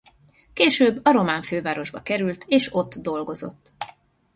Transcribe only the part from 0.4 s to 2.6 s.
Később a román fővárosba került